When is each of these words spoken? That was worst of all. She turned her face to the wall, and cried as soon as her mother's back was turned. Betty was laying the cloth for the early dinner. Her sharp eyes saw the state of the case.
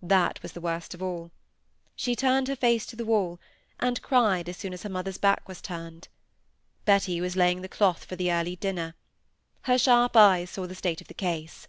That 0.00 0.42
was 0.42 0.54
worst 0.54 0.94
of 0.94 1.02
all. 1.02 1.30
She 1.94 2.16
turned 2.16 2.48
her 2.48 2.56
face 2.56 2.86
to 2.86 2.96
the 2.96 3.04
wall, 3.04 3.38
and 3.78 4.00
cried 4.00 4.48
as 4.48 4.56
soon 4.56 4.72
as 4.72 4.84
her 4.84 4.88
mother's 4.88 5.18
back 5.18 5.46
was 5.46 5.60
turned. 5.60 6.08
Betty 6.86 7.20
was 7.20 7.36
laying 7.36 7.60
the 7.60 7.68
cloth 7.68 8.02
for 8.02 8.16
the 8.16 8.32
early 8.32 8.56
dinner. 8.56 8.94
Her 9.64 9.76
sharp 9.76 10.16
eyes 10.16 10.48
saw 10.48 10.66
the 10.66 10.74
state 10.74 11.02
of 11.02 11.08
the 11.08 11.12
case. 11.12 11.68